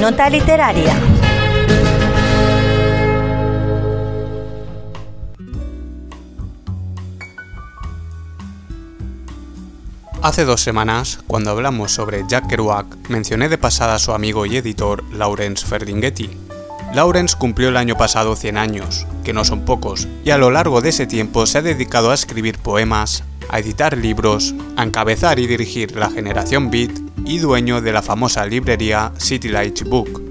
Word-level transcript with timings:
Nota 0.00 0.30
literaria. 0.30 0.96
Hace 10.22 10.46
dos 10.46 10.62
semanas, 10.62 11.18
cuando 11.26 11.50
hablamos 11.50 11.92
sobre 11.92 12.24
Jack 12.26 12.46
Kerouac, 12.46 12.86
mencioné 13.10 13.50
de 13.50 13.58
pasada 13.58 13.96
a 13.96 13.98
su 13.98 14.12
amigo 14.12 14.46
y 14.46 14.56
editor 14.56 15.04
Lawrence 15.12 15.66
Ferlinghetti. 15.66 16.30
Lawrence 16.94 17.36
cumplió 17.38 17.68
el 17.68 17.76
año 17.76 17.96
pasado 17.98 18.36
100 18.36 18.56
años, 18.56 19.06
que 19.22 19.34
no 19.34 19.44
son 19.44 19.66
pocos, 19.66 20.08
y 20.24 20.30
a 20.30 20.38
lo 20.38 20.50
largo 20.50 20.80
de 20.80 20.88
ese 20.88 21.06
tiempo 21.06 21.44
se 21.44 21.58
ha 21.58 21.62
dedicado 21.62 22.10
a 22.10 22.14
escribir 22.14 22.58
poemas, 22.58 23.22
a 23.50 23.58
editar 23.58 23.98
libros, 23.98 24.54
a 24.78 24.82
encabezar 24.82 25.38
y 25.38 25.46
dirigir 25.46 25.94
la 25.94 26.08
generación 26.08 26.70
Beat 26.70 27.09
y 27.24 27.38
dueño 27.38 27.80
de 27.80 27.92
la 27.92 28.02
famosa 28.02 28.46
librería 28.46 29.12
City 29.18 29.48
Light 29.48 29.82
Book. 29.82 30.22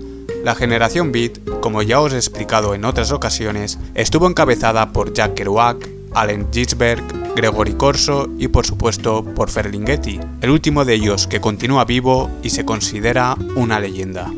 La 0.44 0.56
generación 0.56 1.12
Beat, 1.12 1.40
como 1.62 1.82
ya 1.82 2.00
os 2.00 2.14
he 2.14 2.18
explicado 2.18 2.74
en 2.74 2.86
otras 2.86 3.12
ocasiones, 3.12 3.78
estuvo 3.96 4.28
encabezada 4.28 4.92
por 4.92 5.14
Jack 5.14 5.34
Kerouac, 5.34 5.90
Allen 6.14 6.48
Ginsberg, 6.52 7.04
Gregory 7.36 7.74
Corso 7.74 8.30
y 8.38 8.48
por 8.48 8.66
supuesto 8.66 9.24
por 9.24 9.50
Ferlinghetti, 9.50 10.20
el 10.42 10.50
último 10.50 10.86
de 10.86 10.96
ellos 10.96 11.28
que 11.28 11.42
continúa 11.42 11.86
vivo 11.86 12.30
y 12.44 12.50
se 12.50 12.66
considera 12.66 13.36
una 13.56 13.80
leyenda. 13.80 14.32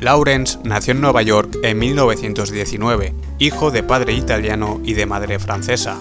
Lawrence 0.00 0.58
nació 0.62 0.92
en 0.92 1.00
Nueva 1.00 1.22
York 1.22 1.58
en 1.62 1.78
1919, 1.78 3.14
hijo 3.38 3.70
de 3.70 3.82
padre 3.82 4.14
italiano 4.14 4.80
y 4.84 4.94
de 4.94 5.06
madre 5.06 5.38
francesa. 5.38 5.96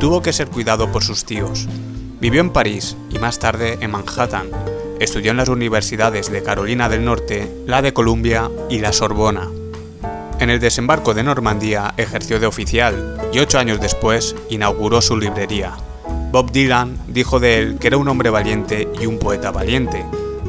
Tuvo 0.00 0.22
que 0.22 0.32
ser 0.32 0.48
cuidado 0.48 0.90
por 0.90 1.04
sus 1.04 1.24
tíos. 1.24 1.68
Vivió 2.20 2.40
en 2.40 2.50
París 2.50 2.96
y 3.10 3.18
más 3.18 3.38
tarde 3.38 3.78
en 3.80 3.92
Manhattan. 3.92 4.48
Estudió 4.98 5.30
en 5.30 5.36
las 5.36 5.48
universidades 5.48 6.30
de 6.30 6.42
Carolina 6.42 6.88
del 6.88 7.04
Norte, 7.04 7.50
la 7.66 7.80
de 7.80 7.92
Columbia 7.92 8.50
y 8.68 8.80
la 8.80 8.92
Sorbona. 8.92 9.48
En 10.40 10.50
el 10.50 10.58
desembarco 10.58 11.14
de 11.14 11.22
Normandía 11.22 11.94
ejerció 11.96 12.40
de 12.40 12.46
oficial 12.46 13.18
y 13.32 13.38
ocho 13.38 13.58
años 13.58 13.80
después 13.80 14.34
inauguró 14.48 15.00
su 15.00 15.16
librería. 15.16 15.74
Bob 16.32 16.50
Dylan 16.50 16.98
dijo 17.08 17.40
de 17.40 17.58
él 17.58 17.78
que 17.78 17.88
era 17.88 17.98
un 17.98 18.08
hombre 18.08 18.30
valiente 18.30 18.88
y 19.00 19.06
un 19.06 19.18
poeta 19.18 19.50
valiente. 19.50 20.04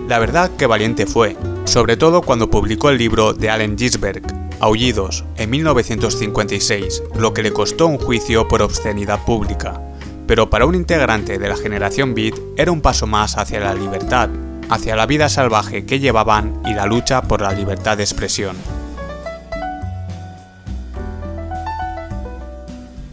La 0.07 0.17
verdad 0.17 0.49
que 0.57 0.65
valiente 0.65 1.05
fue, 1.05 1.37
sobre 1.65 1.97
todo 1.97 2.21
cuando 2.21 2.49
publicó 2.49 2.89
el 2.89 2.97
libro 2.97 3.33
de 3.33 3.49
Allen 3.49 3.77
Ginsberg, 3.77 4.40
Aullidos, 4.61 5.25
en 5.37 5.49
1956, 5.49 7.01
lo 7.15 7.33
que 7.33 7.41
le 7.41 7.51
costó 7.51 7.87
un 7.87 7.97
juicio 7.97 8.47
por 8.47 8.61
obscenidad 8.61 9.25
pública. 9.25 9.81
Pero 10.27 10.51
para 10.51 10.67
un 10.67 10.75
integrante 10.75 11.39
de 11.39 11.49
la 11.49 11.57
generación 11.57 12.13
Beat 12.13 12.35
era 12.57 12.71
un 12.71 12.81
paso 12.81 13.07
más 13.07 13.39
hacia 13.39 13.59
la 13.59 13.73
libertad, 13.73 14.29
hacia 14.69 14.95
la 14.95 15.07
vida 15.07 15.29
salvaje 15.29 15.87
que 15.87 15.99
llevaban 15.99 16.61
y 16.63 16.75
la 16.75 16.85
lucha 16.85 17.23
por 17.23 17.41
la 17.41 17.53
libertad 17.53 17.97
de 17.97 18.03
expresión. 18.03 18.55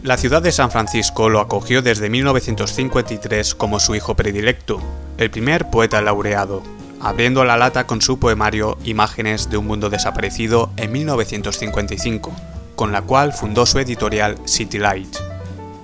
La 0.03 0.17
ciudad 0.17 0.43
de 0.43 0.51
San 0.51 0.69
Francisco 0.69 1.29
lo 1.29 1.39
acogió 1.39 1.81
desde 1.81 2.11
1953 2.11 3.55
como 3.55 3.79
su 3.79 3.95
hijo 3.95 4.15
predilecto, 4.15 4.79
el 5.17 5.31
primer 5.31 5.71
poeta 5.71 5.99
laureado, 5.99 6.61
abriendo 7.01 7.43
la 7.43 7.57
lata 7.57 7.87
con 7.87 8.01
su 8.01 8.19
poemario 8.19 8.77
Imágenes 8.83 9.49
de 9.49 9.57
un 9.57 9.67
mundo 9.67 9.89
desaparecido 9.89 10.71
en 10.77 10.91
1955, 10.91 12.31
con 12.75 12.91
la 12.91 13.01
cual 13.01 13.33
fundó 13.33 13.65
su 13.65 13.79
editorial 13.79 14.37
City 14.45 14.77
Light. 14.77 15.17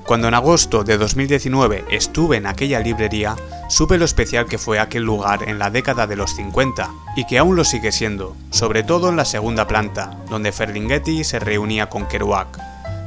Cuando 0.05 0.27
en 0.27 0.35
agosto 0.35 0.83
de 0.83 0.99
2019 0.99 1.85
estuve 1.89 2.37
en 2.37 2.45
aquella 2.45 2.79
librería, 2.79 3.35
supe 3.69 3.97
lo 3.97 4.05
especial 4.05 4.45
que 4.45 4.59
fue 4.59 4.77
aquel 4.79 5.01
lugar 5.01 5.49
en 5.49 5.57
la 5.57 5.71
década 5.71 6.05
de 6.05 6.15
los 6.15 6.35
50 6.35 6.91
y 7.15 7.25
que 7.25 7.39
aún 7.39 7.55
lo 7.55 7.63
sigue 7.63 7.91
siendo, 7.91 8.35
sobre 8.51 8.83
todo 8.83 9.09
en 9.09 9.15
la 9.15 9.25
segunda 9.25 9.67
planta, 9.67 10.15
donde 10.29 10.51
Ferlinghetti 10.51 11.23
se 11.23 11.39
reunía 11.39 11.89
con 11.89 12.05
Kerouac. 12.05 12.59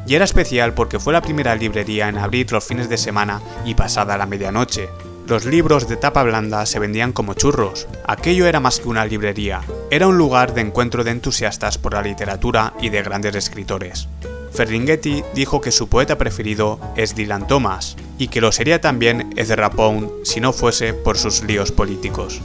Y 0.08 0.16
era 0.16 0.24
especial 0.24 0.74
porque 0.74 0.98
fue 0.98 1.12
la 1.12 1.22
primera 1.22 1.54
librería 1.54 2.08
en 2.08 2.18
abrir 2.18 2.50
los 2.50 2.64
fines 2.64 2.88
de 2.88 2.98
semana 2.98 3.42
y 3.64 3.74
pasada 3.74 4.18
la 4.18 4.26
medianoche, 4.26 4.88
los 5.28 5.44
libros 5.44 5.86
de 5.88 5.98
tapa 5.98 6.22
blanda 6.22 6.64
se 6.64 6.78
vendían 6.78 7.12
como 7.12 7.34
churros. 7.34 7.86
Aquello 8.06 8.46
era 8.46 8.60
más 8.60 8.80
que 8.80 8.88
una 8.88 9.04
librería, 9.04 9.60
era 9.90 10.08
un 10.08 10.16
lugar 10.16 10.54
de 10.54 10.62
encuentro 10.62 11.04
de 11.04 11.10
entusiastas 11.10 11.76
por 11.76 11.92
la 11.92 12.02
literatura 12.02 12.72
y 12.80 12.88
de 12.88 13.02
grandes 13.02 13.34
escritores. 13.34 14.08
Ferlinghetti 14.52 15.22
dijo 15.34 15.60
que 15.60 15.70
su 15.70 15.88
poeta 15.88 16.16
preferido 16.16 16.80
es 16.96 17.14
Dylan 17.14 17.46
Thomas, 17.46 17.96
y 18.16 18.28
que 18.28 18.40
lo 18.40 18.50
sería 18.52 18.80
también 18.80 19.34
Ezra 19.36 19.70
Pound 19.70 20.24
si 20.24 20.40
no 20.40 20.54
fuese 20.54 20.94
por 20.94 21.18
sus 21.18 21.42
líos 21.42 21.72
políticos. 21.72 22.40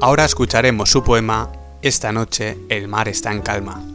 Ahora 0.00 0.24
escucharemos 0.24 0.90
su 0.90 1.02
poema 1.02 1.50
Esta 1.80 2.12
noche 2.12 2.58
el 2.68 2.88
mar 2.88 3.08
está 3.08 3.30
en 3.30 3.40
calma. 3.40 3.87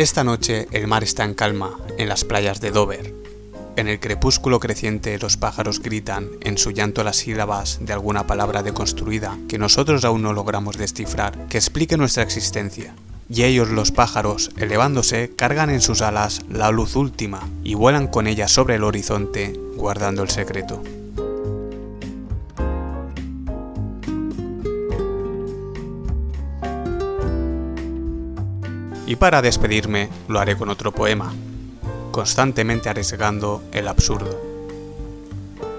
Esta 0.00 0.24
noche 0.24 0.66
el 0.70 0.86
mar 0.86 1.04
está 1.04 1.24
en 1.24 1.34
calma 1.34 1.78
en 1.98 2.08
las 2.08 2.24
playas 2.24 2.62
de 2.62 2.70
Dover. 2.70 3.14
En 3.76 3.86
el 3.86 4.00
crepúsculo 4.00 4.58
creciente 4.58 5.18
los 5.18 5.36
pájaros 5.36 5.82
gritan 5.82 6.30
en 6.40 6.56
su 6.56 6.70
llanto 6.70 7.04
las 7.04 7.16
sílabas 7.16 7.80
de 7.82 7.92
alguna 7.92 8.26
palabra 8.26 8.62
deconstruida 8.62 9.36
que 9.46 9.58
nosotros 9.58 10.06
aún 10.06 10.22
no 10.22 10.32
logramos 10.32 10.78
descifrar 10.78 11.48
que 11.48 11.58
explique 11.58 11.98
nuestra 11.98 12.22
existencia. 12.22 12.94
Y 13.28 13.42
ellos 13.42 13.68
los 13.68 13.92
pájaros, 13.92 14.52
elevándose, 14.56 15.32
cargan 15.36 15.68
en 15.68 15.82
sus 15.82 16.00
alas 16.00 16.46
la 16.48 16.70
luz 16.70 16.96
última 16.96 17.46
y 17.62 17.74
vuelan 17.74 18.06
con 18.06 18.26
ella 18.26 18.48
sobre 18.48 18.76
el 18.76 18.84
horizonte, 18.84 19.52
guardando 19.76 20.22
el 20.22 20.30
secreto. 20.30 20.82
Y 29.10 29.16
para 29.16 29.42
despedirme 29.42 30.08
lo 30.28 30.38
haré 30.38 30.56
con 30.56 30.68
otro 30.68 30.92
poema, 30.92 31.32
constantemente 32.12 32.88
arriesgando 32.88 33.60
el 33.72 33.88
absurdo. 33.88 34.40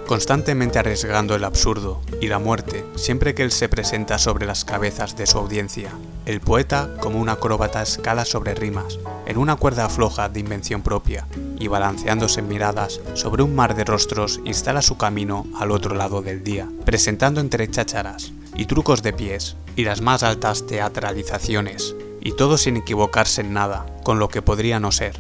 Constantemente 0.06 0.80
arriesgando 0.80 1.34
el 1.34 1.46
absurdo 1.46 2.02
y 2.20 2.28
la 2.28 2.40
muerte 2.40 2.84
siempre 2.98 3.34
que 3.34 3.44
él 3.44 3.54
se 3.54 3.70
presenta 3.70 4.20
sobre 4.20 4.46
las 4.46 4.66
cabezas 4.66 5.16
de 5.16 5.28
su 5.28 5.38
audiencia. 5.38 5.92
El 6.26 6.42
poeta, 6.42 6.90
como 7.00 7.22
un 7.22 7.30
acróbata, 7.30 7.82
escala 7.82 8.26
sobre 8.26 8.54
rimas, 8.54 9.00
en 9.26 9.38
una 9.38 9.56
cuerda 9.56 9.88
floja 9.88 10.28
de 10.28 10.42
invención 10.42 10.82
propia, 10.82 11.26
y 11.58 11.70
balanceándose 11.70 12.42
en 12.42 12.50
miradas 12.50 13.00
sobre 13.14 13.44
un 13.44 13.56
mar 13.56 13.76
de 13.76 13.86
rostros, 13.86 14.42
instala 14.44 14.82
su 14.82 14.98
camino 14.98 15.46
al 15.58 15.72
otro 15.72 15.96
lado 15.96 16.22
del 16.22 16.44
día, 16.44 16.68
presentando 16.84 17.40
entre 17.40 17.72
chácharas 17.72 18.34
y 18.58 18.66
trucos 18.66 19.02
de 19.04 19.14
pies 19.14 19.56
y 19.78 19.86
las 19.86 20.02
más 20.02 20.22
altas 20.22 20.68
teatralizaciones, 20.68 21.96
y 22.22 22.34
todo 22.34 22.58
sin 22.58 22.78
equivocarse 22.78 23.42
en 23.42 23.54
nada, 23.54 23.86
con 24.04 24.20
lo 24.20 24.30
que 24.30 24.42
podría 24.42 24.80
no 24.80 24.92
ser. 24.92 25.18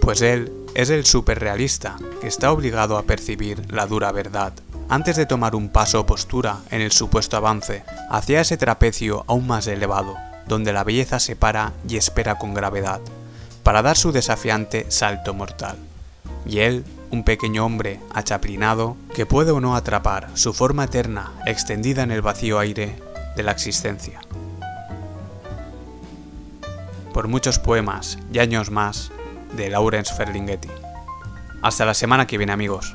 Pues 0.00 0.22
él 0.22 0.52
es 0.74 0.90
el 0.90 1.04
superrealista, 1.06 1.96
que 2.20 2.28
está 2.28 2.52
obligado 2.52 2.98
a 2.98 3.02
percibir 3.02 3.72
la 3.72 3.86
dura 3.86 4.12
verdad, 4.12 4.52
antes 4.88 5.16
de 5.16 5.26
tomar 5.26 5.54
un 5.54 5.70
paso 5.70 6.00
o 6.00 6.06
postura 6.06 6.58
en 6.70 6.80
el 6.80 6.92
supuesto 6.92 7.36
avance 7.36 7.84
hacia 8.10 8.40
ese 8.40 8.56
trapecio 8.56 9.24
aún 9.26 9.46
más 9.46 9.66
elevado, 9.66 10.14
donde 10.46 10.72
la 10.72 10.84
belleza 10.84 11.18
se 11.18 11.36
para 11.36 11.72
y 11.88 11.96
espera 11.96 12.38
con 12.38 12.54
gravedad, 12.54 13.00
para 13.62 13.82
dar 13.82 13.96
su 13.96 14.12
desafiante 14.12 14.86
salto 14.90 15.34
mortal. 15.34 15.76
Y 16.46 16.60
él, 16.60 16.84
un 17.10 17.24
pequeño 17.24 17.66
hombre 17.66 18.00
achaplinado, 18.14 18.96
que 19.14 19.26
puede 19.26 19.50
o 19.50 19.60
no 19.60 19.76
atrapar 19.76 20.30
su 20.34 20.54
forma 20.54 20.84
eterna 20.84 21.32
extendida 21.46 22.02
en 22.02 22.10
el 22.10 22.22
vacío 22.22 22.58
aire 22.58 22.96
de 23.36 23.42
la 23.42 23.52
existencia 23.52 24.20
por 27.12 27.28
muchos 27.28 27.58
poemas 27.58 28.18
y 28.32 28.38
años 28.38 28.70
más 28.70 29.10
de 29.56 29.70
Laurence 29.70 30.14
Ferlinghetti. 30.14 30.68
Hasta 31.62 31.84
la 31.84 31.94
semana 31.94 32.26
que 32.26 32.38
viene 32.38 32.52
amigos. 32.52 32.94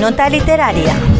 Nota 0.00 0.28
literaria. 0.28 1.11